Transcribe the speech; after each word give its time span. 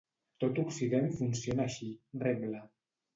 Tot 0.43 0.59
Occident 0.61 1.05
funciona 1.19 1.65
així, 1.67 1.91
rebla. 2.25 2.63